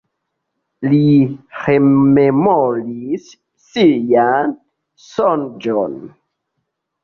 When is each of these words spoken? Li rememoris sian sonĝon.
Li 0.93 1.01
rememoris 1.65 3.29
sian 3.69 4.59
sonĝon. 5.07 5.97